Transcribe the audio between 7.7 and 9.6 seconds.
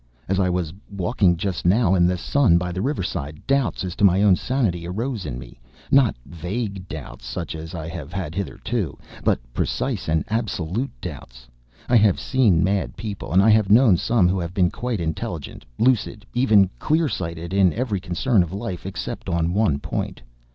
I have had hitherto, but